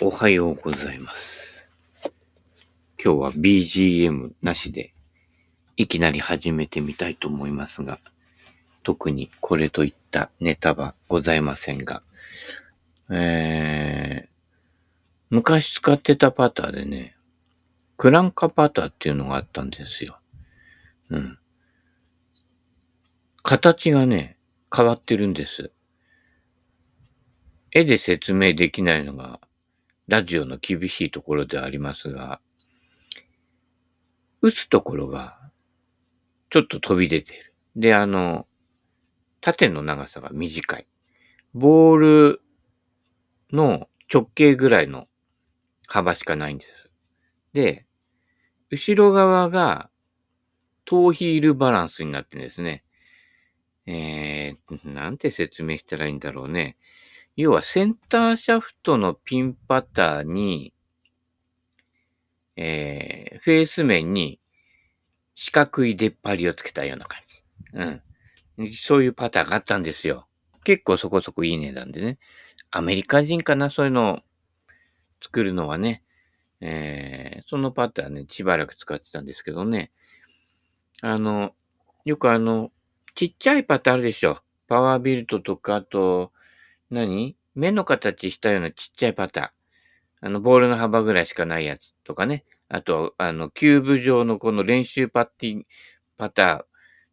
[0.00, 1.68] おはようございます。
[3.04, 4.94] 今日は BGM なしで
[5.76, 7.98] いきなり始めてみたいと思いますが、
[8.84, 12.04] 特にこれといったネタはございませんが、
[13.10, 14.28] えー、
[15.30, 17.16] 昔使ってたパターでね、
[17.96, 20.20] クランカパターっていうのがあったんですよ。
[21.10, 21.38] うん。
[23.42, 24.36] 形がね、
[24.72, 25.72] 変わってるんです。
[27.72, 29.40] 絵で説明できないのが、
[30.08, 32.40] ラジオの厳しいところではありますが、
[34.40, 35.38] 打つところが、
[36.50, 37.54] ちょっと飛び出てる。
[37.76, 38.46] で、あの、
[39.42, 40.86] 縦の長さが短い。
[41.52, 42.42] ボール
[43.52, 45.08] の直径ぐらいの
[45.86, 46.90] 幅しかないんです。
[47.52, 47.84] で、
[48.70, 49.90] 後ろ側が
[50.86, 52.82] トーヒールバランスになってんですね。
[53.86, 56.78] えー、なんて説明したらいいんだろうね。
[57.38, 60.74] 要はセンターシャフトのピンパターに、
[62.56, 64.40] えー、フェース面に
[65.36, 67.42] 四角い出っ張りをつけたような感じ。
[68.58, 68.74] うん。
[68.74, 70.26] そういうパターがあったんですよ。
[70.64, 72.18] 結構そこそこいい値段でね。
[72.72, 74.18] アメリカ人かなそういうのを
[75.22, 76.02] 作るのはね。
[76.60, 79.92] えー、そのパターね、しばらく使ってたんですけどね。
[81.02, 81.54] あの、
[82.04, 82.72] よくあの、
[83.14, 84.40] ちっちゃいパターあるでしょ。
[84.66, 86.32] パワービルトとか、あと、
[86.90, 87.36] 何？
[87.54, 90.26] 目の形したようなちっちゃいパター。
[90.26, 92.44] あの、ボールの幅ぐらいしかないやつとかね。
[92.68, 95.66] あと、あの、キューブ状のこの練習パッティン、
[96.16, 96.64] パター、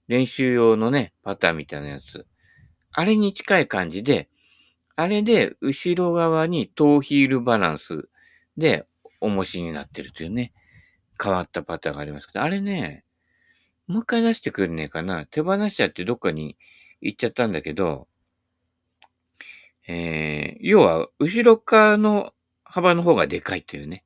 [0.07, 2.25] 練習用のね、パターみたいなやつ。
[2.91, 4.29] あれに近い感じで、
[4.95, 8.07] あれで後ろ側にトーヒールバランス
[8.57, 8.85] で
[9.19, 10.53] 重しになってるというね、
[11.21, 13.03] 変わったパターがありますけど、あれね、
[13.87, 15.25] もう一回出してくれねえかな。
[15.25, 16.57] 手放しちゃってどっかに
[17.01, 18.07] 行っちゃったんだけど、
[19.87, 22.33] えー、要は、後ろ側の
[22.63, 24.03] 幅の方がでかいっていうね。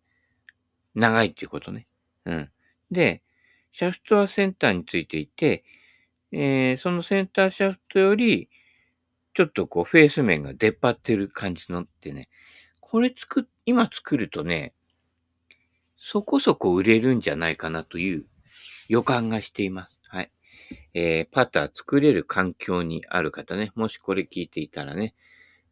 [0.96, 1.88] 長いっていうことね。
[2.26, 2.50] うん。
[2.92, 3.24] で、
[3.72, 5.64] シャフトはセンターについていて、
[6.32, 8.50] えー、そのセンターシャフトより、
[9.34, 12.30] ちょっとこう、フェース面が出っ張ってる感じのってね。
[12.82, 14.74] これ作っ、今作るとね、
[15.98, 18.26] そこそこ売れるんじゃないかなという
[18.88, 20.00] 予感がしています。
[20.08, 20.32] はい。
[20.94, 25.14] えー、パター作れる環境にある方ね、もしこれ聞いていたらね、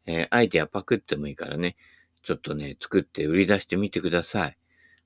[0.07, 1.75] えー、アイデアパクってもいいからね、
[2.23, 4.57] ちょっとね、作って売り出してみてください。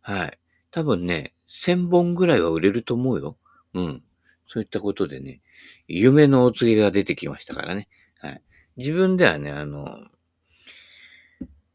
[0.02, 0.40] はい。
[0.72, 3.38] 多分ね、1000本ぐらいは売れると思うよ。
[3.74, 4.04] うん。
[4.48, 5.42] そういったことでね、
[5.88, 7.88] 夢のお告げが出てきましたからね。
[8.20, 8.42] はい。
[8.78, 9.88] 自分ではね、あの、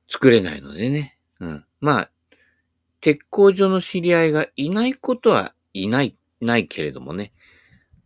[0.09, 1.19] 作れないのでね。
[1.41, 1.65] うん。
[1.81, 2.11] まあ、
[3.01, 7.33] 鉄工所の知り合いがいないことはいない、ないけれどもね。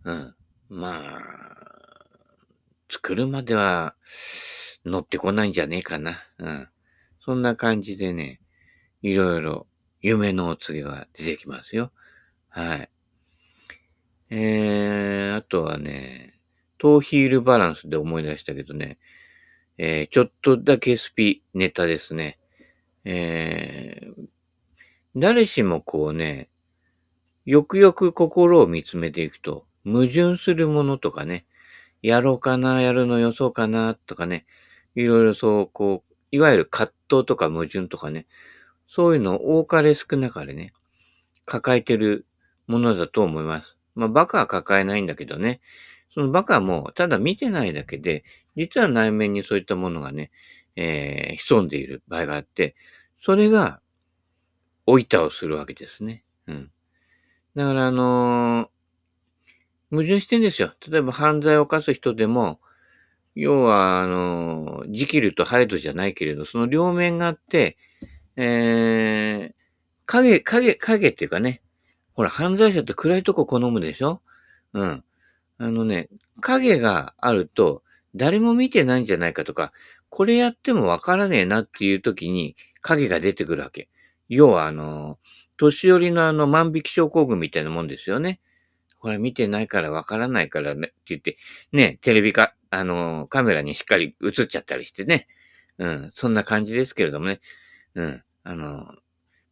[0.05, 0.35] うん。
[0.69, 1.60] まあ、
[2.91, 3.95] 作るまでは
[4.85, 6.19] 乗ってこないんじゃねえかな。
[6.39, 6.69] うん。
[7.25, 8.41] そんな感じでね、
[9.03, 9.67] いろいろ
[10.01, 11.93] 夢のお告げが出てきますよ。
[12.49, 12.91] はい。
[14.31, 16.35] えー、あとはね、
[16.79, 18.99] トーヒールバランスで思い出したけどね、
[19.77, 22.39] えー、ちょっとだけスピネタですね。
[23.05, 24.29] えー、
[25.17, 26.49] 誰しもこうね、
[27.45, 31.47] よくよく心を見つめていくと、矛盾するものとかね、
[32.03, 34.47] やろうかな、やるの予想かな、とかね、
[34.95, 38.27] いろいろそう、こう、いわゆる葛藤とか矛盾とかね、
[38.89, 40.73] そういうのを多かれ少なかれね、
[41.45, 42.27] 抱えてる
[42.67, 43.77] ものだと思います。
[43.95, 45.61] まあ、バカは抱えないんだけどね、
[46.15, 48.25] そのバカも、ただ見てないだけで、
[48.57, 50.31] 実は内面にそういったものがね、
[50.77, 52.75] えー、潜んでいる場合があって、
[53.23, 53.81] それが、
[54.87, 56.25] おいたをするわけですね。
[56.49, 56.71] うん。
[57.55, 58.69] だから、あのー、
[59.91, 60.73] 矛盾してんですよ。
[60.89, 62.61] 例えば犯罪を犯す人でも、
[63.35, 67.77] 要は、あのー、ジキルとハイドじゃないけれど、その両面があって、
[68.37, 69.55] えー、
[70.07, 71.63] 影、影、影っていうかね、
[72.15, 74.21] ほら、犯罪者って暗いとこ好むでしょ？
[74.73, 75.05] うん。
[75.59, 76.09] あのね、
[76.41, 77.83] 影があると、
[78.15, 79.73] 誰も見てないんじゃないかとか、
[80.09, 83.89] これやってもわからねえなっていう時に影が出てくるわけ。
[84.29, 85.19] 要は、あの、
[85.57, 88.41] 年寄りのあの万引き症候群みたいなもんですよね。
[89.01, 91.37] これ見てないからわからないからねって言って、
[91.73, 95.27] ね、テレビか、あの、カメラにしっかり映っちゃったりしてね。
[95.79, 97.41] うん、そんな感じですけれどもね。
[97.95, 98.87] うん、あの、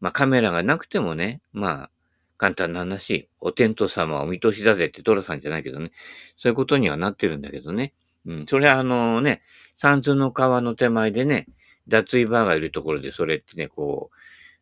[0.01, 1.91] まあ、カメラがなくてもね、まあ、
[2.37, 5.91] 簡単な話、お天道様はお見通しだぜってトラさんじゃないけどね。
[6.37, 7.95] そういうことにはなってるんだけどね。
[8.27, 9.43] うん、それはあのね、
[9.77, 11.47] 三途の川の手前でね、
[11.89, 14.11] 脱衣バーがいるところで、それってね、こ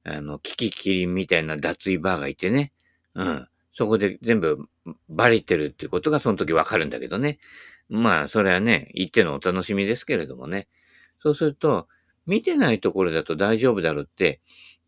[0.04, 2.72] う、あの、キキキリンみたいな脱衣バーがいてね、
[3.14, 4.68] うん、そこで全部
[5.08, 7.38] バレてるっていうことがその時わかるんだけどね。
[7.88, 10.66] まあ、それはね、言ってのお楽しみですけれどもね。
[11.22, 11.86] そうすると、
[12.26, 14.40] 見てないところだと大丈夫だろうって、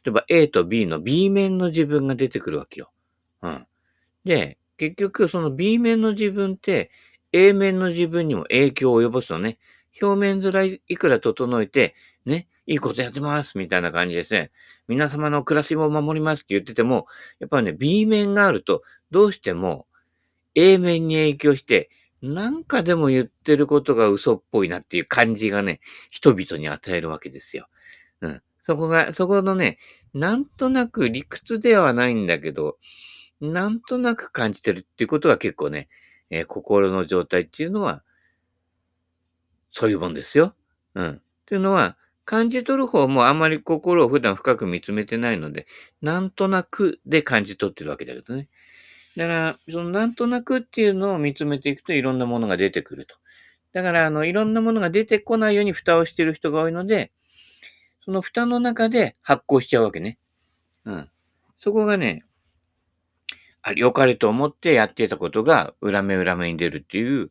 [0.05, 2.91] 例えば A と B の B 面の自分が出てくるわけよ。
[3.43, 3.67] うん。
[4.25, 6.91] で、結局その B 面の自分って
[7.33, 9.59] A 面の自分にも影響を及ぼすのね。
[10.01, 11.95] 表面面いくら整えて、
[12.25, 14.51] ね、いいことやってます、みたいな感じですね。
[14.89, 17.07] 皆様の暮らしを守りますって言ってても、
[17.41, 19.87] やっぱね、B 面があると、どうしても
[20.55, 21.89] A 面に影響して、
[22.21, 25.81] なんかでも言ってることが嘘っぽいなっていう感じがね、
[26.11, 27.69] 人々に与えるわけですよ。
[28.21, 28.43] うん。
[28.63, 29.79] そこが、そこのね、
[30.13, 32.77] なんとなく理屈ではないんだけど、
[33.41, 35.89] なんとなく感じてるっていうことが結構ね、
[36.29, 38.03] えー、心の状態っていうのは、
[39.71, 40.55] そういうもんですよ。
[40.95, 41.09] うん。
[41.13, 41.97] っていうのは、
[42.29, 45.67] 感じ取る方もあんまり心を普段深く見つめてないので、
[46.03, 48.51] なんとなくで感じ取ってるわけだけどね。
[49.17, 53.15] だから、そのなんとなくっていうのを見つめていくといろんなものが出てくると。
[53.73, 57.13] だから、あの、いろんなものが出てこないように蓋をしてる人が多いので、
[58.05, 60.19] その蓋の中で発酵しちゃうわけね。
[60.85, 61.09] うん。
[61.61, 62.25] そこがね、
[63.63, 67.31] あ、良かれと思ってやってたことが裏目裏目に出るっていう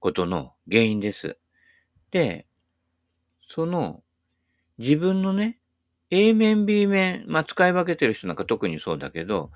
[0.00, 1.36] ことの原因です。
[2.12, 2.46] で、
[3.50, 4.01] その
[4.82, 5.58] 自分のね、
[6.10, 9.52] A 面、B 面、まあ、使い分けてる人なんか特にそうだけど、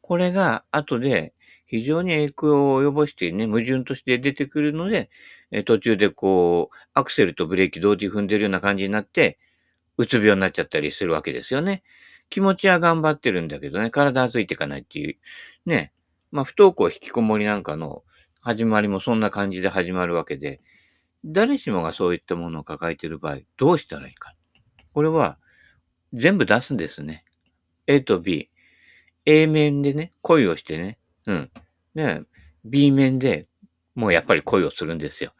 [0.00, 1.32] これが後で
[1.64, 5.10] 非常に影響を及ぼしてね、矛盾として出てくるので、
[5.52, 9.38] え途中でこう、アクセルとブレーキ同時踏んでるような感じになって、
[9.96, 11.84] うつ病になっちゃったりするわけですよね。
[12.28, 15.16] 気持ちは頑張ってるんだけどね、体はついていかないっていう。
[15.66, 15.92] ね。
[16.32, 18.02] まあ、不登校引きこもりなんかの
[18.40, 20.60] 始まりもそんな感じで始まるわけで、
[21.24, 24.34] 誰しもがそういったものを抱えている場合、どうしたらいいか。
[24.94, 25.38] これは、
[26.12, 27.24] 全部出すんですね。
[27.86, 28.48] A と B。
[29.26, 30.98] A 面でね、恋をしてね。
[31.26, 31.50] うん。
[31.94, 32.22] ね、
[32.64, 33.46] B 面で
[33.94, 35.32] もうやっぱり恋をするんですよ。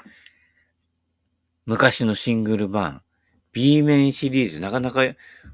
[1.67, 3.03] 昔のシングルバーン。
[3.53, 5.03] B 面シリーズ、なかなか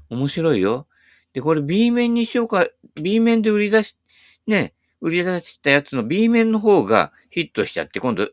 [0.09, 0.87] 面白いよ。
[1.33, 3.95] で、これ B 面にしようか、B 面で売り出し、
[4.47, 8.29] ね、売り出したやつの B 面の方がヒットしちゃって、今度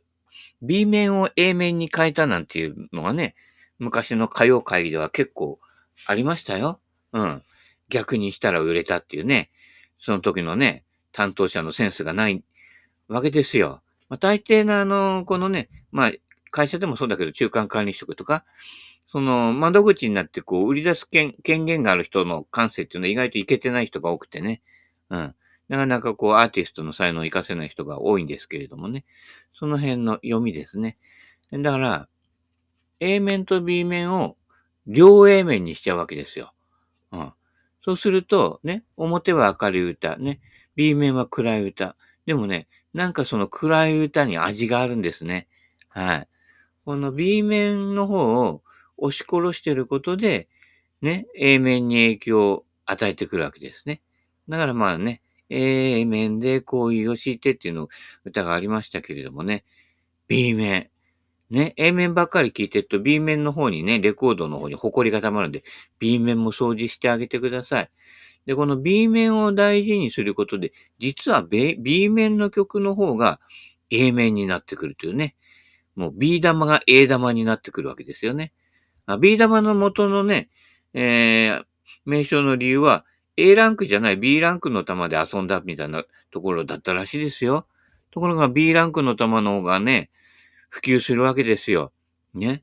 [0.62, 3.34] B 面を A 面に変えたなんていうのがね、
[3.78, 5.58] 昔の歌謡会では結構
[6.06, 6.80] ありましたよ。
[7.12, 7.42] うん。
[7.88, 9.50] 逆にしたら売れたっていうね、
[10.00, 12.42] その時のね、担当者のセンスがない
[13.08, 13.82] わけですよ。
[14.08, 16.12] まあ、大抵のあの、このね、まあ、
[16.50, 18.44] 会社でもそうだけど、中間管理職とか、
[19.10, 24.62] その、窓口になってこう、売り出す権限がある人の感性っていうのは意外といけてない人が多くてね。
[25.10, 25.34] うん。
[25.68, 29.04] なかなかこう、アーティストの才能を活かせない人が多いんですけれどもね。
[29.54, 30.98] その辺の読みですね。
[31.52, 32.08] だから、
[33.00, 34.36] A 面と B 面を
[34.86, 36.52] 両 A 面にしちゃうわけですよ。
[37.12, 37.32] うん。
[37.84, 40.40] そうすると、ね、表は明るい歌、ね、
[40.74, 41.96] B 面は暗い歌。
[42.26, 45.46] でもね、なんかその暗い歌に味があるんですね。
[45.88, 46.28] はい。
[46.84, 48.62] この B 面の方を
[48.96, 50.48] 押し殺してることで、
[51.02, 54.00] ね、A 面に影響を与えてくるわけですね。
[54.48, 57.88] だからまあね、A 面で恋をしてっていうの
[58.24, 59.64] 歌がありましたけれどもね、
[60.26, 60.90] B 面。
[61.50, 65.64] ね、A 面ばっかり聞いてると B 面の方にね、レコードの方に埃が溜まるんで、
[65.98, 67.90] B 面も掃除してあげてください。
[68.46, 73.40] で、この B 面を大事にすることで、実は B 面の曲の方が
[73.90, 75.34] A 面になってくるというね。
[75.96, 78.52] もう B 玉が A 玉になってくるわけですよね。
[79.20, 80.48] B 玉の元のね、
[80.94, 81.64] えー、
[82.04, 83.04] 名称の理由は
[83.36, 87.66] A ランクじゃない B ランクの玉で遊んだみたいなところだったらしいですよ。
[88.10, 90.10] ところが B ランクの玉の方がね、
[90.68, 91.92] 普及するわけですよ。
[92.34, 92.62] ね。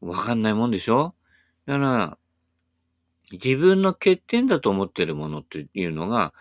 [0.00, 1.14] わかんないもんでしょ？
[1.66, 2.18] だから、
[3.32, 6.32] 自分の欠点だと思ってるものっていうのが、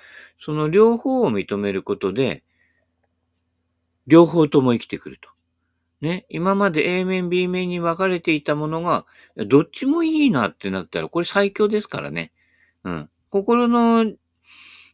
[0.43, 2.43] その両方を認めることで、
[4.07, 5.29] 両方とも生きてくると。
[6.01, 12.31] ね、今まで A 面、B 面に分かれていたものが、どっちもいいなってなったら、これ最強ですからね。
[12.85, 13.09] うん。
[13.29, 14.11] 心の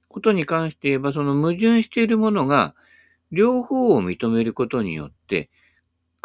[0.09, 2.75] ことに関して言えば、その矛盾しているものが、
[3.31, 5.49] 両方を認めることによって、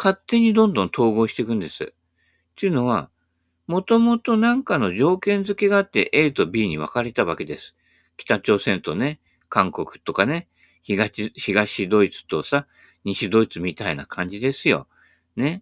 [0.03, 1.83] 勝手にどんどん統合していくんです。
[1.83, 1.87] っ
[2.55, 3.11] ていうのは、
[3.67, 7.75] もともと何かの条件付けがあって A と B に分かれたわけです。
[8.17, 10.47] 北朝鮮とね、韓国とかね、
[10.81, 12.65] 東、東ドイツとさ、
[13.03, 14.87] 西ドイツみたいな感じですよ。
[15.35, 15.61] ね。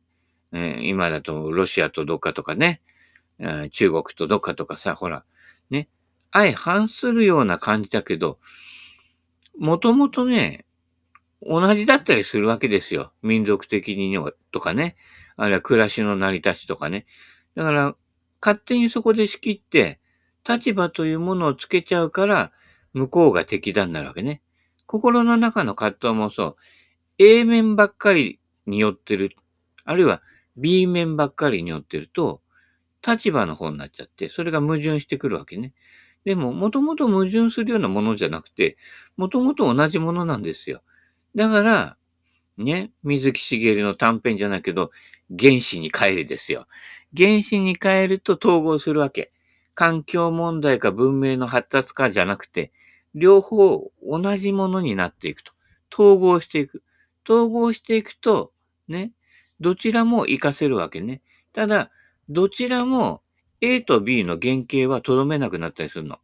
[0.54, 2.80] えー、今だとロシアとどっかとかね、
[3.40, 5.26] えー、中国とどっかとかさ、ほら、
[5.70, 5.90] ね。
[6.32, 8.40] 相反するような感じだけど、
[9.58, 10.64] もともとね、
[11.42, 13.14] 同じだったりするわけですよ。
[13.22, 14.18] 民族的に
[14.52, 14.96] とかね。
[15.38, 17.06] あるいは暮らしの成り立ちとかね。
[17.56, 17.96] だから、
[18.42, 20.00] 勝手にそこで仕切って、
[20.48, 22.52] 立場というものをつけちゃうから、
[22.94, 24.42] 向こうが敵だになるわけね。
[24.86, 26.56] 心の中の葛藤もそう。
[27.20, 29.36] A 面ばっかりに寄ってる。
[29.86, 30.22] あるいは
[30.58, 32.42] B 面ばっかりに寄ってると、
[33.06, 35.74] 立場の方になっちゃって、それが矛盾してくるわけね。
[36.26, 38.78] でも、もともと矛盾するようなものじゃなくて、
[39.16, 40.82] もともと同じものなんですよ。
[41.36, 41.98] だから、
[42.58, 44.92] ね、水木しげるの短編じゃないけど、
[45.38, 46.68] 原子に帰るですよ。
[47.16, 49.32] 原子に帰ると統合するわけ。
[49.76, 52.72] 環境問題か文明の発達かじゃなくて、
[53.16, 55.54] 両方同じものになっていくと。
[55.92, 56.84] 統合していく。
[57.28, 58.52] 統合していくと、
[58.88, 59.12] ね、
[59.60, 61.22] どちらも活かせるわけね。
[61.54, 61.92] ただ、
[62.28, 63.22] どちらも
[63.62, 66.20] A と B の原型はとどめなくなったりするの。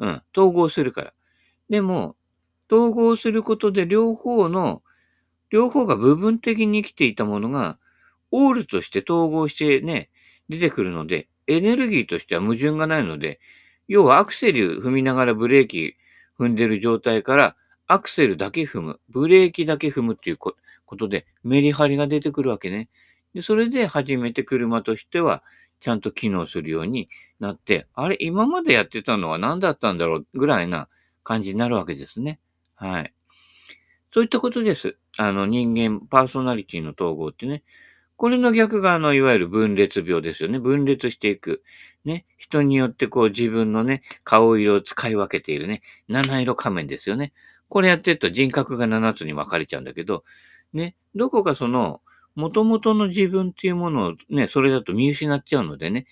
[0.00, 0.22] うん。
[0.36, 1.14] 統合するから。
[1.68, 2.16] でも、
[2.70, 4.82] 統合することで両方の、
[5.50, 7.78] 両方が部分的に生きていたものが、
[8.30, 10.10] オールとして統合してね、
[10.48, 13.40] 出てくるので、エネルギーとしては矛盾がないので、
[13.86, 15.96] 要はアクセル踏みながらブレーキ
[16.38, 17.56] 踏んでる状態から、
[17.86, 20.54] アクセルだけ踏む、ブレーキだけ踏むっていうこ
[20.96, 22.88] とで、メリハリが出てくるわけね。
[23.34, 25.42] で、それで初めて車としては、
[25.80, 30.88] ちゃんと機能するようになって、あれ、今までやってたのは何だったんだろうぐらいな
[31.22, 32.40] 感じになるわけですね。
[32.76, 33.12] はい。
[34.12, 34.96] そういったことです。
[35.16, 37.62] あの、人間、パーソナリティの統合ってね。
[38.16, 40.58] これの逆が、あの、いわゆる分裂病ですよね。
[40.60, 41.62] 分裂していく。
[42.04, 42.26] ね。
[42.38, 45.82] 人によってこう自分のね、顔色を使い分けているね。
[46.08, 47.32] 七色仮面ですよね。
[47.68, 50.24] これやってると人格が七つに分かれちゃうんだけど、
[50.72, 50.94] ね。
[51.14, 52.00] どこかその、
[52.36, 56.06] 元々の自分っていうものをね、それだと見失っちゃうのでね。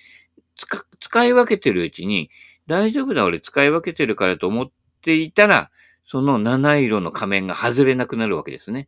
[1.01, 2.31] 使い分けてるうちに、
[2.67, 4.71] 大丈夫だ、俺使い分けてるからと思っ
[5.03, 5.71] ていたら、
[6.13, 8.87] その七色の仮面が外れなくなるわけですね。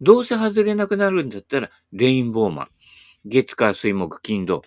[0.00, 2.68] どうせ外れなくなるんだったら、レインボーマン。
[3.24, 4.62] 月火水木金土。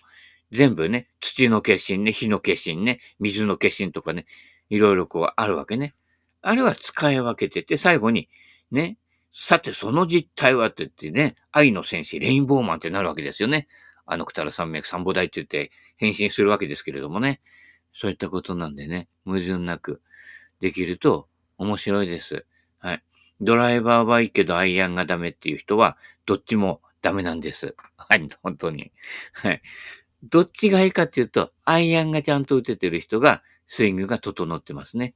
[0.51, 4.25] 全部ね、土の化身ね、火の化身ね、水の化身とかね、
[4.69, 5.95] いろいろこうあるわけね。
[6.41, 8.27] あれは使い分けてて、最後に、
[8.69, 8.97] ね、
[9.31, 13.69] さてその実態はって言ってね、愛の戦士、レインボーマンってなるわけですよね。
[14.05, 17.39] あのくたら山脈三母大って言って変身するわけですけれどもね。
[17.93, 20.01] そういったことなんでね、矛盾なく
[20.59, 22.45] できると面白いです。
[22.79, 23.03] はい。
[23.41, 27.75] ドライバーはいいけどアイアンがダメっていう人は、どっちもダメなんです。
[27.97, 28.91] はい、本当に。
[29.33, 29.61] はい。
[30.23, 35.15] どっちがいいかっていうと、アイアンがちゃんと打ててる人が、スイングが整ってますね。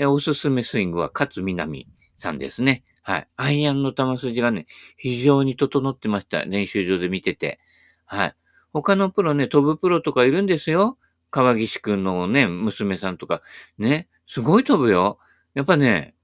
[0.00, 2.84] おすすめスイングは、勝南さんですね。
[3.02, 3.28] はい。
[3.36, 6.44] アイアンの球筋がね、非常に整ってました。
[6.44, 7.60] 練習場で見てて。
[8.04, 8.34] はい。
[8.72, 10.98] 他のプロね、飛ぶプロとかいるんですよ。
[11.30, 13.42] 川岸くんのね、娘さんとか。
[13.78, 14.08] ね。
[14.26, 15.18] すごい飛ぶよ。
[15.54, 16.14] やっぱね、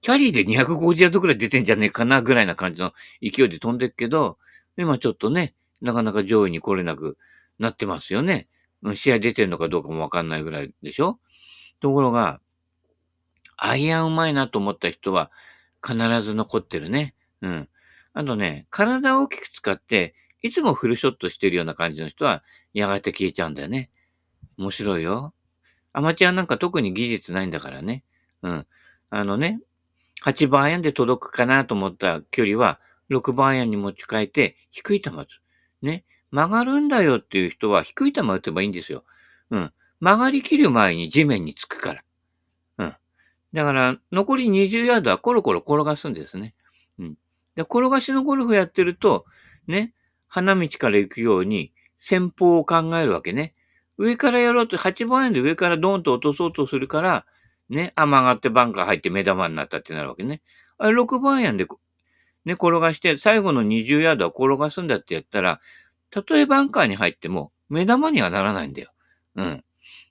[0.00, 4.38] キャリーで250ヤードくらい出てんじゃねえかなぐらいな感じの勢いで飛んでくけど、
[4.76, 7.18] 今ちょっとね、なかなか上位に来れなく
[7.58, 8.48] なってますよね。
[8.96, 11.18] 試合出てるのかどうかもわかんないぐらいでしょ？
[11.80, 12.40] ところが、
[13.56, 15.30] アイアンうまいなと思った人は
[15.86, 17.14] 必ず残ってるね。
[17.42, 17.68] うん。
[18.12, 22.42] あとね、体を大きく使って、いつもフルショットしてるような感じの人は、
[22.74, 23.90] やがて消えちゃうんだよね。
[24.58, 25.32] 面白いよ。
[25.92, 28.02] アマチュアなんか特に技術ないんだからね。
[28.42, 28.66] うん。
[29.10, 29.60] あのね、
[30.24, 32.80] 8番アイアンで届くかなと思った距離は、
[33.10, 35.28] 6番アイアンに持ち替えて、低い球打つ。
[35.82, 36.04] ね。
[36.30, 39.04] 曲がるんだよっていう人は、低い球打てばいいんですよ。
[39.50, 39.72] うん。
[40.00, 42.04] 曲がりきる前に地面につくから。
[42.78, 42.96] うん。
[43.52, 46.54] だから、残り20ヤードはコロコロ転がすんですね。
[46.98, 47.14] うん。
[47.54, 49.26] で、転がしのゴルフやってると、
[49.66, 49.92] ね、
[50.28, 53.54] 花道から行くように、先方を考えるわけね。
[53.98, 57.26] 上からやろうと、8番アイアンで上からドーンと落とそうとするから、
[57.72, 60.42] ね、あ、曲がってバンカー入って目玉になったってなるわけね。
[60.76, 61.66] あれ6番アイアンで、
[62.44, 65.60] ね、転がして、最後の20ヤードは転がすんだってやったら、
[66.10, 68.92] たとえバンカーに入っても、目玉にはならないんだよ。
[69.36, 69.64] うん。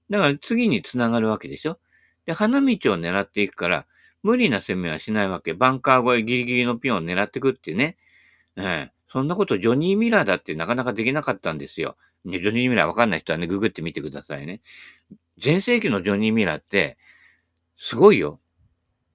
[0.09, 1.77] だから次につながるわけでしょ
[2.25, 3.85] で、花道を狙っていくから、
[4.23, 5.53] 無理な攻めはしないわけ。
[5.53, 7.97] バンカー越えギリギリのピンを狙っていくっていうね。
[8.55, 11.97] ええそんなことジョニー・ミラーだってなかなかできなかったんですよ。
[12.25, 14.61] ジョニー・ミラーわかんない人はね、ググってみてくださいね。
[15.43, 16.97] 前世紀のジョニー・ミラーって、
[17.83, 18.39] すごいよ。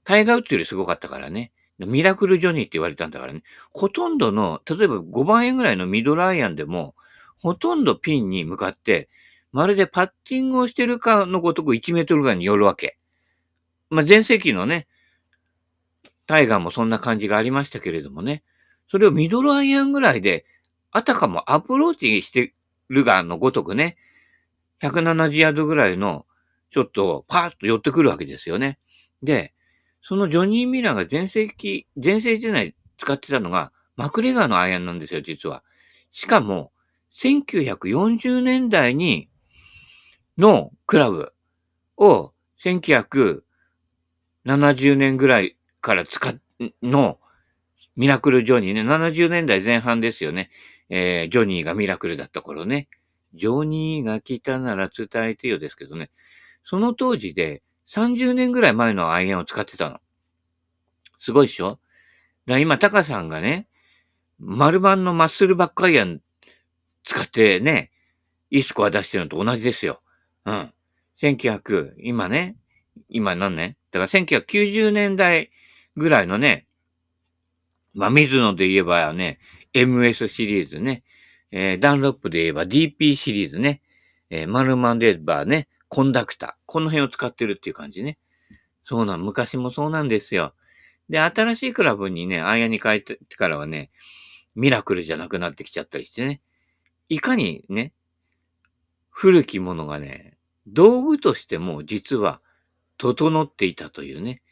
[0.02, 1.52] タイガーウッドよりすごかったからね。
[1.78, 3.44] ミラクルジョニーって言われたんだからね。
[3.73, 6.96] ほとんどの、例えば5番円ぐらいのミドルアイアンでも、
[7.38, 9.08] ほとんどピンに向かって、
[9.52, 12.99] まるでパッティングをしてるかのごとく1メートルぐらいに寄るわけ。
[13.88, 14.88] まあ、前世紀のね、
[16.26, 18.42] タイガーもそんな感じがありましたけれどもね。
[18.90, 20.44] それをミドルアイアンぐらいで、
[20.90, 22.52] あたかもアプローチして
[22.88, 23.96] るがのごとくね、
[24.82, 26.26] 170ヤードぐらいの
[26.70, 28.78] ちょっとパーッと寄ってくるわけですよね。
[29.23, 29.54] で、
[30.02, 35.64] そのジョニー・ミラーが前世紀、前世時代使ってたのがマクレガーのアイアンなんですよ、実は。
[36.12, 36.73] しかも、
[37.12, 39.28] 1940年代に、
[40.38, 41.32] のクラブ
[41.96, 42.32] を
[42.62, 43.42] 1970
[44.96, 46.37] 年ぐらいから使っ、
[46.82, 47.18] の
[47.96, 50.50] ミラクルジョニーね、70年代前半ですよね。
[50.90, 52.88] えー、ジョニーがミラクルだった頃ね。
[53.35, 56.11] ジョニーが来たなら伝えてよですけどね、
[56.66, 60.00] その当時で30年ぐらい前のアイアンを使ってたの。
[61.20, 61.78] すごいでしょ？
[62.46, 63.68] だ今、タカさんがね、
[64.38, 66.20] 丸版のマッスルバックアイアン
[67.04, 67.92] 使ってね、
[68.50, 70.02] いいスコア出してるのと同じですよ。
[70.44, 70.73] うん。
[71.16, 72.56] 1900、今ね、
[73.08, 73.76] 今何年？
[73.92, 75.50] だから1990年代
[75.96, 76.66] ぐらいのね、
[77.94, 79.38] まあ、水野で言えばね、
[79.73, 81.04] MS シリーズね、
[81.52, 83.80] えー、ダンロップで言えば DP シリーズね、
[84.30, 86.52] えー、マルマンで言えばね、コンダクター。
[86.66, 88.19] この辺を使ってるっていう感じね。
[88.85, 90.55] そうなん、昔もそうなんですよ。
[91.09, 93.90] で、新しいクラブにね、アイアンに変えてからはね、
[94.55, 96.40] ミラクルじゃなくなってきちゃったりしてね。
[97.09, 97.93] いかにね、
[99.11, 102.40] 古きものがね、道具としても実は
[102.99, 104.43] 整っていたというね。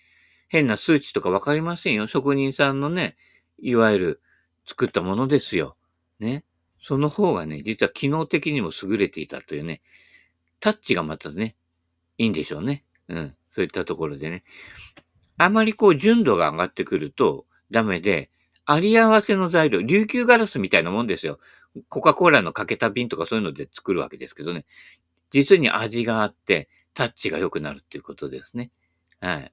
[0.48, 2.06] 変な数値とかわかりませんよ。
[2.06, 3.16] 職人さんのね、
[3.58, 4.22] いわゆる
[4.66, 5.76] 作ったものですよ。
[6.20, 6.44] ね。
[6.82, 9.80] その方がね、実は機能的にも優れていたというね、
[10.64, 11.56] タッチがまたね、
[12.16, 12.84] いいんでしょうね。
[13.08, 13.34] うん。
[13.50, 14.44] そういったところでね。
[15.36, 18.30] あまりこう純度が上がってくるとダメで、
[18.64, 21.38] あり合わせの材料、琉球ガラスみたいなもんですよ。
[21.90, 24.64] コカ・コーラのかけた瓶とかそういうので作るわけですけどね。
[25.30, 28.70] 実に味があって、タッチが良くなるっていうことですね。
[29.20, 29.52] はい。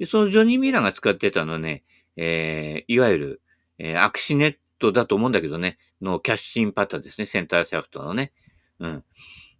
[0.00, 1.84] で、そのジョニー・ミラーが使ってたのね、
[2.16, 3.42] えー、いわゆる、
[3.78, 8.32] えー、アクシネットだと思うんだけどね、のキャッシンパターですね、センターシャフトのね。
[8.80, 9.04] うん。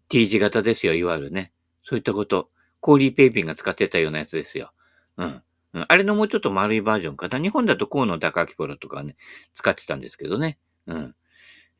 [0.08, 1.52] T 字型ですよ、いわゆるね。
[1.84, 2.50] そういったこと。
[2.80, 4.72] コーリーペイピンが使ってたようなやつですよ。
[5.16, 5.42] うん。
[5.74, 7.38] うん、あれのもうちょっと丸いバージョンかな。
[7.38, 9.16] 日本だと河野高明プロとかね、
[9.54, 10.58] 使ってたんですけどね。
[10.86, 11.14] うん。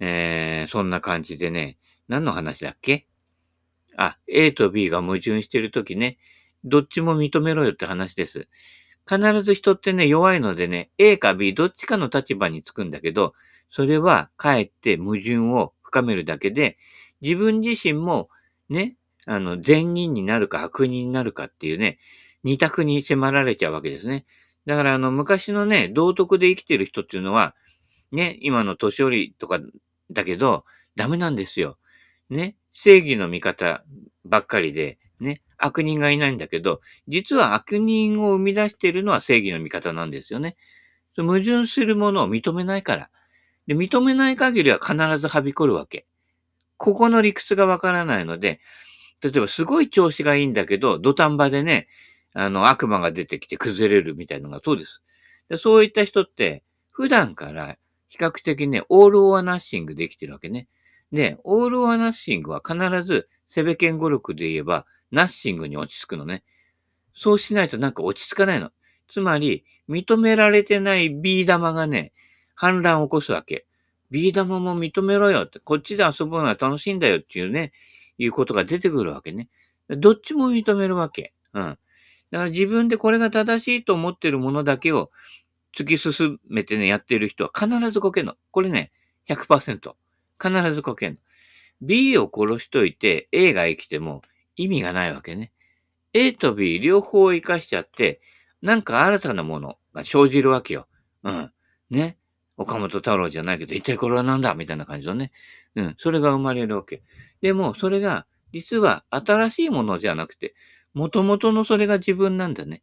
[0.01, 3.07] えー、そんな感じでね、何の話だっけ？
[3.97, 6.19] あ、A と B が矛盾してるときね、
[6.65, 8.49] どっちも認めろよって話です。
[9.09, 13.35] 必ず人ってね、弱いのでね、A か B どっちかの立場につくんだけど、
[13.71, 16.77] それはかえって矛盾を深めるだけで、
[17.21, 18.29] 自分自身も
[18.69, 18.97] ね、
[19.27, 21.99] あの、善人になるか悪人になるかっていうね、
[22.45, 24.25] 二択に迫られちゃうわけですね。
[24.67, 27.55] だからあの、昔のね、道徳で生きてる人っていうのは、
[28.13, 29.61] ね、今の年寄りとか
[30.11, 30.65] だけど、
[30.97, 31.79] ダメなんですよ。
[32.31, 33.85] ね、正義の味方
[34.25, 40.57] ばっかりで、ね、悪人がいないんだけど、実は悪人を生み出しているのは正義の味方なんですよね。
[41.17, 43.11] 矛盾するものを認めないから。
[43.69, 46.08] で、認めない限りは必ずはびこるわけ。
[46.79, 48.61] ここの理屈がわからないので、
[49.21, 51.89] 例えばすごい調子がいいんだけど、土壇場でね、
[52.35, 55.03] あの、悪魔が出てきて崩れるみたいなのがそうです。
[55.49, 57.77] でそういった人って、普段から
[58.09, 60.69] 比較的ね、オールオアナッシングできてるわけね。
[61.13, 66.45] で、オールオアナッシングは必ず、セベケン語録で言えば、ナッシングに落ち着くのね。
[67.15, 68.71] そうしないとなんか落ち着かないの。
[69.09, 72.13] つまり、認められてないビー玉がね、
[72.55, 73.68] 反乱を起こすわけ。
[74.11, 77.73] ビー玉も認めろよって、こっちで遊ぶのは楽しいんだよっていうね、
[78.19, 79.49] いうことが出てくるわけね。
[79.89, 81.33] どっちも認めるわけ。
[81.55, 81.63] うん。
[82.31, 85.11] だから自分でこれが正しいと思ってるものだけを
[85.77, 88.35] 突き進めてね、やってる人は必ずこけんの。
[88.51, 88.93] これね、
[89.29, 89.95] 100%。
[90.41, 91.19] 必ずこけんの。
[91.81, 94.23] B を殺しといて A が生きても
[94.57, 95.53] 意味がないわけね。
[96.13, 98.21] A と B 両方を生かしちゃって、
[98.63, 100.89] なんか新たなものが生じるわけよ。
[101.23, 101.53] うん。
[101.91, 102.19] ね。
[102.59, 105.31] 岡本太郎じゃないけど、一体これは何だみたいな感じのね。
[105.77, 105.95] うん。
[105.99, 107.03] それが生まれるわけ。
[107.41, 110.55] でも、それが、実は新しいものじゃなくて、
[110.93, 112.83] 元々のそれが自分なんだね。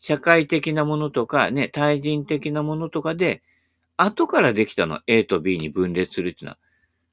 [0.00, 3.42] 社会的なものとか、ね、対人的なものとかで、
[3.96, 6.58] 後からできたの A と B に分裂するっていうのは、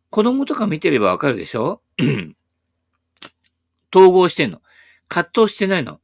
[0.09, 1.81] 子供とか見てればわかるでしょ？
[3.93, 4.61] 統合してんの。
[5.07, 5.99] 葛藤してないの。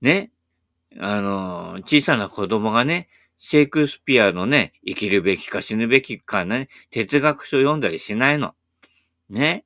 [0.00, 0.30] ね。
[0.98, 3.08] あの、小さな子供がね、
[3.42, 8.54] シェイクスピアのね、生きるべきか死ぬべきかね、哲学書読んだりしないの。
[9.30, 9.64] ね。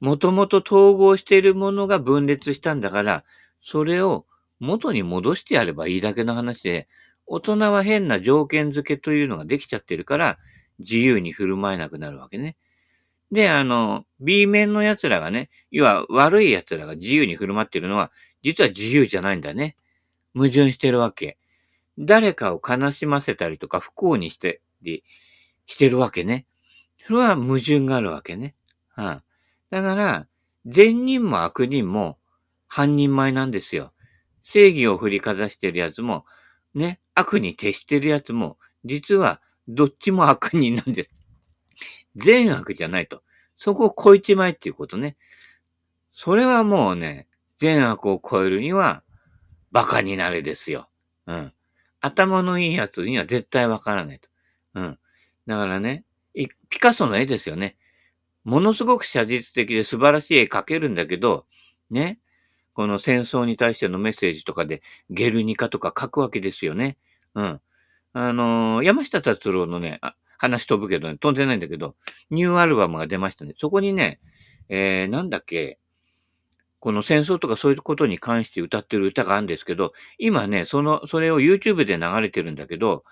[0.00, 3.24] もともと統合しているものが分裂したんだから、
[3.62, 4.26] それを
[4.58, 6.88] 元に戻してやればいいだけの話で、
[7.26, 10.38] 大人は変な条件付けというのができちゃってるから、
[10.78, 12.58] 自由に振る舞えなくなるわけね。
[13.32, 19.76] で、あの、B 面の奴らがね、要は悪い奴らが自由に振る舞ってるのは、実は自由じゃないんだね。
[20.34, 21.38] 矛盾してるわけ。
[22.00, 25.04] 誰かを悲しませたりとか不幸にしてり、
[25.66, 26.46] してるわけね。
[27.06, 28.54] それは矛盾があるわけね。
[28.88, 29.24] はあ、
[29.70, 30.26] だから、
[30.64, 32.18] 善人も悪人も
[32.66, 33.92] 半人前なんですよ。
[34.42, 36.24] 正義を振りかざしてるやつも、
[36.74, 41.10] ね、悪に徹してるやつも、実はどっちも悪人なんです。
[42.16, 43.22] 善悪じゃないと。
[43.58, 45.16] そこを超えちまえっていうことね。
[46.12, 49.02] それはもうね、善悪を超えるには、
[49.70, 50.88] 馬鹿になれですよ。
[51.26, 51.52] うん。
[52.00, 54.28] 頭のいいやつには絶対わからないと。
[54.74, 54.98] うん。
[55.46, 57.76] だからね、ピカソの絵ですよね。
[58.44, 61.46] ものすごく写実的で素晴らしい絵描けるんだけど、
[61.90, 62.18] ね、
[62.72, 66.96] この戦争に対してのメッセージとかで、ゲルニカとか書くわけですよね。
[67.34, 67.60] うん。
[68.12, 70.00] あのー、山下達郎のね、
[70.38, 71.96] 話飛ぶけどね、飛んでないんだけど、
[72.30, 73.54] ニューアルバムが出ましたね。
[73.58, 74.20] そこにね、
[74.68, 75.78] えー、なんだっけ、
[76.80, 83.04] この戦争とかそういうことに関して歌ってる歌があるんですけど、今ね、その、それを YouTube で流れてるんだけど、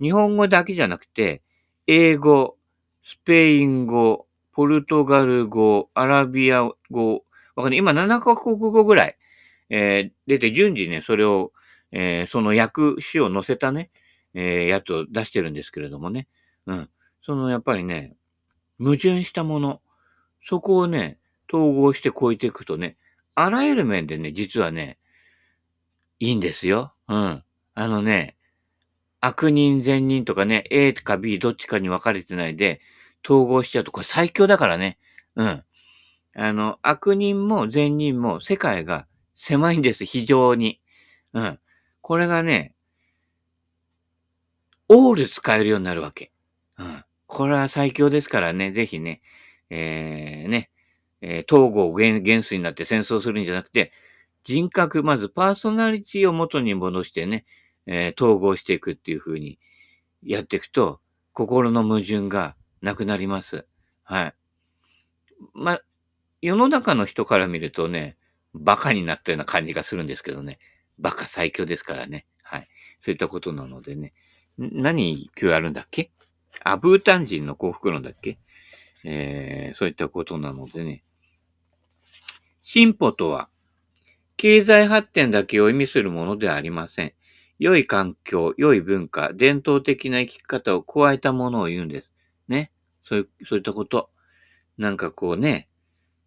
[0.00, 1.42] 日本語だけじゃなくて、
[1.86, 2.56] 英語、
[3.04, 7.78] スペイン語、ポルトガル語、アラビア語、わかんない。
[7.78, 9.16] 今7カ国語ぐらい、
[9.70, 11.52] えー、出て順次ね、それを、
[11.92, 13.90] えー、その訳詞を載せたね、
[14.34, 16.26] えー、やつを出してるんですけれどもね。
[16.66, 16.90] うん。
[17.24, 18.16] そのやっぱりね、
[18.78, 19.80] 矛盾したもの、
[20.44, 21.18] そこをね、
[21.52, 22.96] 統合して超えていくとね、
[23.34, 24.98] あらゆる面でね、実はね、
[26.20, 26.94] いいんですよ。
[27.08, 27.44] うん。
[27.74, 28.36] あのね、
[29.20, 32.80] 悪人善人とかね、A か B どっちかに分かれてないで、
[33.24, 34.98] 統合しちゃうと、これ最強だからね。
[35.36, 35.64] うん。
[36.34, 40.80] あの、悪人も善人も世界が狭いんです、非常に。
[41.34, 41.58] うん。
[42.00, 42.74] これがね、
[44.88, 46.32] オール使えるようになるわけ。
[46.78, 47.04] うん。
[47.26, 49.22] これは最強ですからね、ぜひね、
[49.70, 50.70] えー、ね、
[51.22, 53.92] えー、統合原原子になって戦争するんじゃなくて、
[54.44, 57.46] 人格、まずパーソナリティを元に戻してね、
[57.86, 59.58] えー、統合していくっていう風に
[60.22, 61.00] やっていくと、
[61.32, 63.66] 心の矛盾がなくなります。
[64.02, 64.34] はい。
[65.54, 65.80] ま、
[66.42, 68.16] 世の中の人から見るとね、
[68.52, 70.58] バカになったような感じがするんですけどね。
[70.98, 72.26] バカ最強ですからね。
[72.42, 72.68] はい。
[73.00, 74.12] そういったことなのでね。
[74.58, 76.10] 何今日あるんだっけ？
[76.62, 78.38] あ、ブータン人の幸福論だっけ？
[79.04, 81.02] えー、そういったことなのでね。
[82.62, 83.48] 進歩とは、
[84.36, 87.12] 経済発展だけを意味するものではありません。
[87.58, 92.12] 良い環境、良い文化、伝統的な生き方を加えたものを言うんです。
[92.48, 92.72] ね。
[93.04, 94.10] そういう、そういったこと。
[94.78, 95.68] なんかこうね、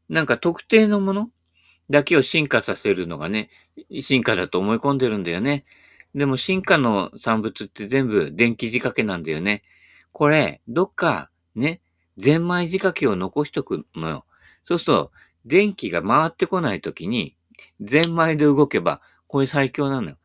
[0.08, 1.30] なんか特定のもの
[1.90, 3.50] だけを進化させるのがね、
[4.02, 5.66] 進化だと思い込んでるんだよね。
[6.14, 9.64] でも進化の産物って全部電気仕掛けなんだよね。
[10.12, 11.82] これ、どっかね、
[12.18, 14.26] ゼンマイ仕掛けを残しとくのよ。
[14.64, 15.12] そうすると、
[15.46, 17.36] 電気が回ってこないときに、
[17.82, 20.18] ゼンマイで動けば、これ最強なのよ。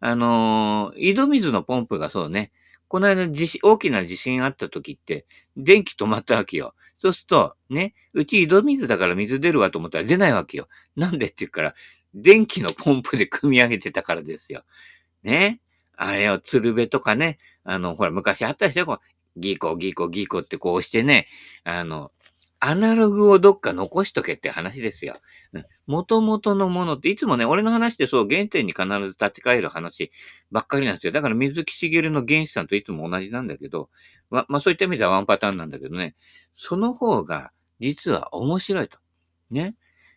[0.00, 2.52] あのー、井戸水のポンプがそうね、
[2.88, 6.74] この間地震、大きな地震あった時って、電気止まったわけよ。
[6.98, 10.68] そうすると、ね、うち井戸水だから水出るわと思ったら出ないわけよ。
[10.94, 11.74] なんでって言うから、
[12.14, 14.62] 電気のポンプで組み上げてたからですよ。
[15.22, 15.60] ね。
[15.96, 18.86] あれを鶴瓶とかね、あの、ほら、昔あったでしょ？
[18.86, 21.26] こうギーコギーコギーコってこうしてね、
[21.64, 22.12] あの、
[22.68, 25.14] アナログをどっか残しとけって話ですよ。
[25.52, 30.10] うん元々のものって、いつもね、俺の話でそう、原点に必ず立ち返る話
[30.50, 31.12] ばっかりなんですよ。
[31.12, 33.88] だから水木しげるの原始さんといつも同じなんだけど、
[34.30, 36.16] ま、まあそういった意味ではワンパターンなんだけどね、
[36.56, 38.98] その方が実は面白いと。
[39.52, 39.76] ね。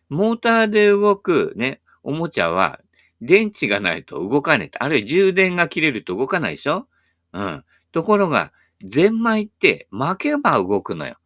[0.10, 2.80] モーターで動くね、おもちゃは
[3.22, 4.72] 電池がないと動かない。
[4.80, 6.88] あるいは充電が切れると動かないでしょ
[7.34, 7.64] うん。
[7.92, 8.52] ところが、
[8.84, 11.19] ゼンマイって巻けば動くのよ。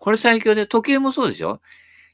[0.00, 1.60] これ最強で、時計もそうでしょ？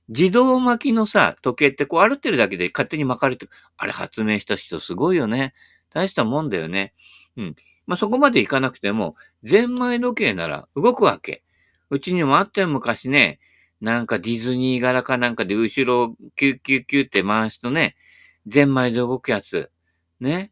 [0.08, 5.54] 自動巻きのさ、時計ってこう歩ってるだけで勝手に巻かれてる、あれ発明した人すごいよね。
[5.90, 6.92] 大したもんだよね。
[7.36, 7.56] うん。
[7.86, 11.42] まあ、そこまでいかなくても、ゼンマイ時計なら動くわけ。
[11.90, 13.38] うちにもあったよ、昔ね。
[13.80, 17.96] なんかディズニー柄かなんかで後ろをキュッキュッキュッって回すとね、
[18.46, 19.70] ゼンマイで動くやつ。
[20.20, 20.50] ね。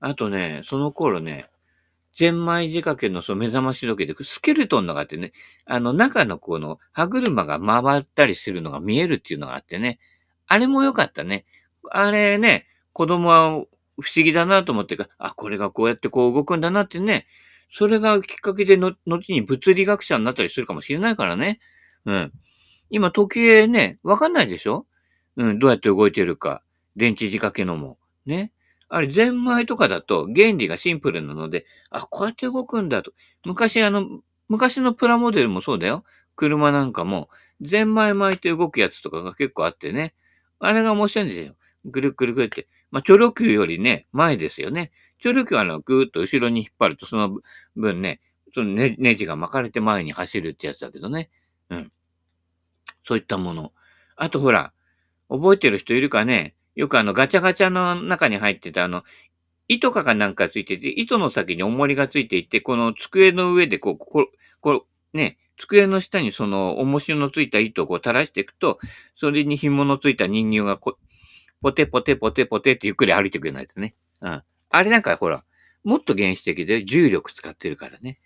[0.00, 1.46] あとね、その頃ね、
[2.14, 5.32] ゼンマイ仕掛けのその目覚まし時計で、スケルトンのがあってね、
[5.64, 9.98] あの中のこの歯車が回ったりするのが見えるっていうのがあってね、
[10.46, 11.46] あれも良かったね。
[11.90, 13.50] あれね、子供は
[14.00, 17.26] 不思議だなと思ってか、あ、これがこうやってこう動くんだなってね、
[17.72, 21.60] それがきっかけでの、後に物理学者になったりするかもしれないからね。
[22.04, 22.32] うん。
[22.90, 24.86] 今時計ね、わかんないでしょ？
[25.36, 26.62] うん、どうやって動いてるか。
[26.94, 27.96] 電池仕掛けのも。
[28.26, 28.52] ね。
[28.94, 33.12] あれ、ゼンマイとかだと原理がシンプルなので、あ、こうやって動くんだと。
[33.46, 36.04] 昔あの、昔のプラモデルもそうだよ。
[36.36, 37.30] 車なんかも、
[37.62, 40.12] ゼンマイ巻いて動くやつとかが結構あってね。
[40.58, 41.54] あれが面白いんですよ。
[41.86, 42.68] ぐるぐるぐるって。
[42.90, 44.92] まあ、チョロ Q よりね、前ですよね。
[45.22, 47.40] チョロ Q はあの、ぐーっと後ろに引っ張ると、その
[47.74, 48.20] 分ね、
[48.54, 51.30] そのネネジが巻かれて前に走るってやつだけどね。
[51.70, 51.92] うん。
[53.06, 53.72] そういったもの。
[54.16, 54.74] あとほら、
[55.30, 56.54] 覚えてる人いるかね？
[56.74, 59.04] よくあのガチャガチャの中に入ってたあの、
[59.68, 64.28] 糸かかなんかついてて、糸の先に重りがついていて、この机の上でこう、ここ
[64.60, 68.78] こ、ね、机の下にその重しのついた糸をこう垂らしていくと、
[69.16, 70.96] それに紐のついた人形がこ
[71.62, 73.94] ポテポテポテポテってゆっくり歩いてくれないとね。
[74.20, 74.42] うん。
[74.70, 75.44] あれなんかほら、
[75.84, 78.18] もっと原始的で重力使ってるからね。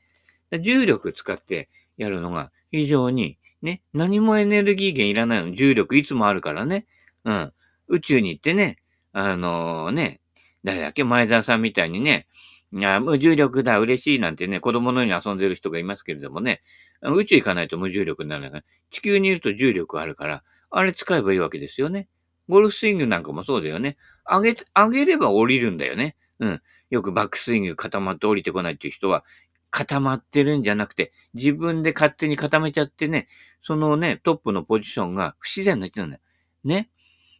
[0.62, 5.54] 重力使ってやるのが非常にね、何もエネルギー源いらないの。
[5.54, 6.86] 重力いつもあるからね。
[7.24, 7.52] うん。
[7.88, 8.78] 宇宙に行ってね、
[9.12, 10.20] あのー、ね、
[10.64, 12.26] 誰だっけ前澤さんみたいにね、
[12.72, 16.62] いや、無重力だ、嬉しいなんてね、子供のように遊んでる人がいますけれどもね、
[17.02, 22.08] 宇宙行かないと無重力にならないから、地球にいると重力あるから、あれ使えばいいわけですよね。
[22.48, 23.96] ゴルフスイングなんかもそうだよね。
[24.28, 26.16] 上げ、上げれば降りるんだよね。
[26.40, 26.62] うん。
[26.90, 29.24] よくバックスイング固まって降りてこないっていう人は、
[29.70, 33.28] 固まってるんじゃなくて、自分で勝手に固めちゃってね、
[33.62, 36.22] そのね、トップのポジションが不自然な人なんだよ。
[36.64, 36.88] ね。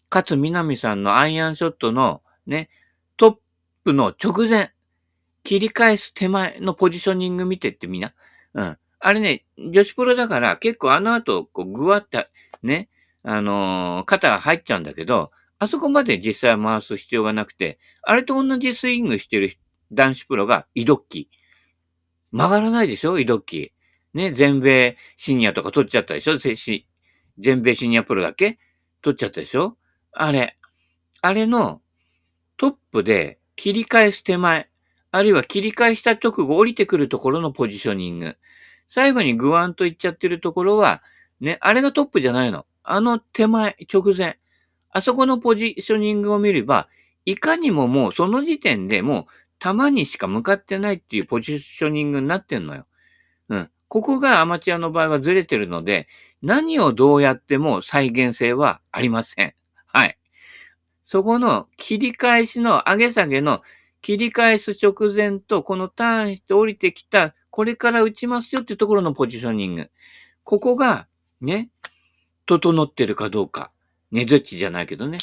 [0.09, 2.69] かつ、南さんのアイアンショットのね、
[3.17, 3.37] トッ
[3.85, 4.73] プの直前、
[5.43, 8.15] 切り返す手前のポジショニング見てってみな。
[8.55, 8.79] うん。
[8.99, 12.29] あれね、女子プロだから結構あの後、こう、ぐわって、
[12.63, 12.89] ね、
[13.23, 19.57] あのー、肩が入っちゃうんだけど、あそこまで実際回す必要がなくて、あれと同じスイングしてる
[19.93, 21.31] 男子プロがイドッキ。
[22.33, 23.73] 曲がらないでしょイドッキ。
[24.15, 26.39] ね、全米シニアとか取っちゃったでしょ
[27.39, 28.59] 全米シニアプロだけ？
[29.03, 29.77] 取っちゃったでしょ？
[30.19, 30.57] あれ。
[31.21, 31.83] あれの
[32.57, 34.69] トップで切り返す手前、
[35.11, 38.37] あるいは切り返した直後降りてくるところのポジショニング。
[38.89, 41.03] 最後にグワンといっちゃってるところは、
[41.41, 42.65] ね、あれがトップじゃないの。
[42.83, 44.39] あの手前、直前。
[44.91, 46.89] あそこのポジショニングを見れば、
[47.27, 49.27] いかにももうその時点でもう
[49.59, 52.87] 球にしか向かってないっていうポジショニングになってんのよ。
[53.51, 53.71] うん。
[53.89, 56.09] ここがアマチュアの場合はずれてるので、
[56.41, 59.55] 何をどうやっても再現性はありません。
[59.97, 60.19] はい。
[61.05, 63.63] そこの切り返しの上げ下げの
[64.03, 69.91] 切り返す直前とこのターンして降りてきたこれから打ちますよっていうところのポジショニング。
[70.45, 71.07] ここが
[71.41, 71.71] ね、
[72.45, 73.71] 整ってるかどうか。
[74.13, 75.17] ねずっちじゃないけどね。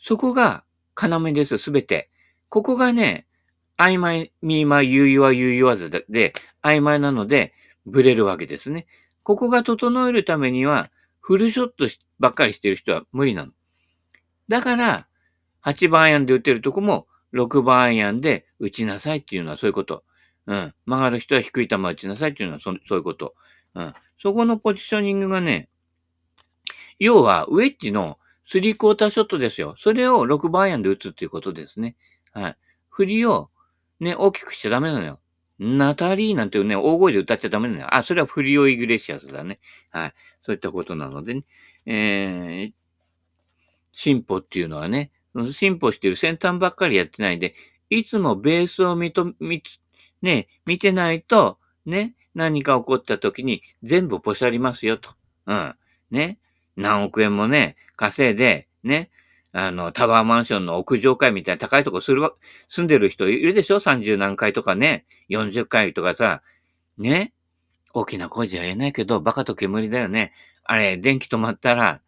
[0.00, 0.64] そこが
[1.00, 2.10] 要です、すべて。
[2.48, 3.28] ここがね、
[3.76, 6.32] 曖昧、 me mine、you your、you yours で、
[6.64, 7.54] 曖昧なので、
[7.86, 8.88] ブレるわけですね。
[9.22, 11.86] ここが整えるためには、フルショット
[12.18, 13.52] ばっかりしてる人は無理なの。
[14.48, 15.06] だから、
[15.64, 20.04] 8番アイアンで打てるとこも、6番アイアンで打ちなさいっていうのはそういうこと。
[20.46, 20.74] うん。
[20.86, 23.34] 曲がる人は低い球打ちなさいっていうのはそそういうこと。
[23.74, 23.94] うん。
[24.22, 25.68] そこのポジショニングがね、
[26.98, 29.76] 要は、ウェッジのスリークォーターショットですよ。
[29.78, 31.96] それを6番アイアンで打つっていうことですね。
[32.32, 32.56] はい。
[32.88, 33.50] 振りを
[34.00, 35.20] ね、大きくしちゃダメなのよ。
[35.58, 37.94] ナタリーなんてね、大声で歌っちゃダメなのよ。
[37.94, 39.58] あ、それはフリオイグレシアスだね。
[39.90, 40.14] はい。
[40.44, 41.44] そういったことなのでね。
[41.84, 42.72] えー、
[43.98, 45.10] 進歩っていうのはね、
[45.52, 47.56] 進歩してる先端ばっかりやってないで、
[47.90, 49.60] いつもベースを見と、見、
[50.22, 55.10] ね、見てないと、ね、何か起こった時に全部ポシャりますよと。
[55.46, 55.74] うん。
[56.12, 56.38] ね。
[56.76, 59.10] 何億円もね、稼いで、ね、
[59.50, 62.32] あの、タワーマンションの屋上階みたいな高いとこするわ、
[62.68, 66.42] 住んでる人いるでしょ ?30 何階とかね、40階とかさ、
[66.98, 67.32] ね。
[67.94, 70.32] 大きな声じゃ言えないけど、バカと煙だよね。
[70.62, 72.00] あれ、電気止まったら、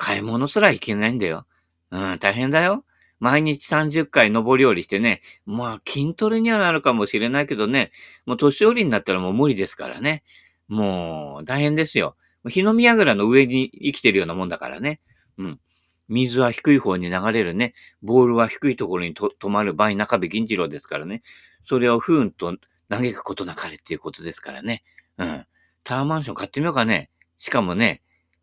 [0.00, 1.46] 買い物すら行けないんだよ。
[1.90, 2.86] うん、大変だよ。
[3.18, 7.92] 毎日30回上り下りしてね、まあ筋トレにはなるかもしれないけどね、
[8.24, 10.24] もう年寄りになったらもう無理ですからね。
[10.68, 12.16] もう大変ですよ。
[12.48, 15.00] 日の宮倉の上に生きてるようなもんだからね。
[15.36, 15.60] うん。
[16.08, 17.74] 水は低い方に流れるね。
[18.02, 21.22] ボールは低いところに止まる倍中部銀次郎ですからね。
[21.66, 22.56] それを不運と
[22.88, 24.82] 嘆くことなかれっていうことですからね。
[25.18, 25.44] うん。
[25.84, 27.10] タワーマンション買ってみようかね。
[27.36, 28.00] しかもね、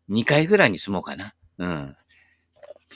[0.08, 1.34] 2階ぐらいに住もうかな。
[1.58, 1.96] うん。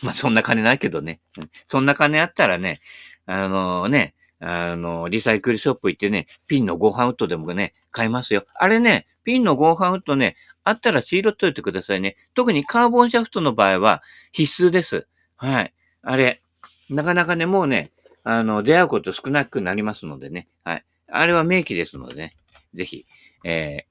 [0.03, 1.21] まあ、そんな金ないけどね。
[1.39, 2.81] うん、そんな金あったらね、
[3.27, 8.45] あのー、ね、あのー、リサイクルショップ行ってね、ピンのゴーハウッドでもね、買いますよ。
[8.55, 12.17] あれね、ピンのゴーハウッドね、あったらシールといてくださいね。
[12.35, 15.07] 特にカーボンシャフトの場合は必須です。
[15.37, 15.75] はい。
[16.03, 16.43] あれ、
[16.91, 17.91] なかなかね、もうね、
[18.25, 20.49] あの、出会うこと少なくなりますのでね。
[20.65, 20.85] はい。
[21.09, 22.37] あれは名機ですのでね。
[22.75, 23.07] ぜひ、
[23.45, 23.87] え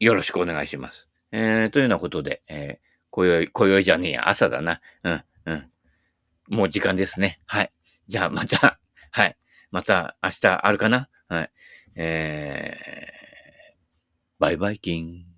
[0.00, 1.08] ー、よろしくお願いします。
[1.32, 4.80] えー、というようなことで、えー、今宵、今宵じゃねえや、朝だな。
[5.04, 5.70] うん、うん。
[6.48, 7.40] もう時間ですね。
[7.46, 7.72] はい。
[8.06, 8.78] じゃあ、また、
[9.10, 9.36] はい。
[9.70, 11.08] また明日あるかな？
[11.28, 11.50] はい。
[11.96, 15.29] えー、バイバイキン。